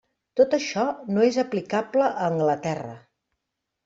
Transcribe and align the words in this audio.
Tot 0.39 0.53
això 0.57 0.85
no 1.17 1.25
és 1.27 1.37
aplicable 1.43 2.07
a 2.07 2.25
Anglaterra. 2.31 2.95